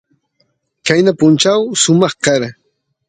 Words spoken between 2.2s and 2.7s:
kara